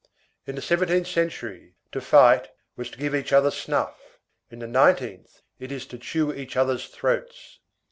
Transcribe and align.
In 0.47 0.55
the 0.55 0.63
seventeenth 0.63 1.05
century, 1.05 1.75
to 1.91 2.01
fight 2.01 2.49
was 2.75 2.89
"to 2.89 2.97
give 2.97 3.13
each 3.13 3.31
other 3.31 3.51
snuff"; 3.51 4.17
in 4.49 4.57
the 4.57 4.65
nineteenth 4.65 5.43
it 5.59 5.71
is 5.71 5.85
"to 5.85 5.99
chew 5.99 6.33
each 6.33 6.57
other's 6.57 6.87
throats." 6.87 7.59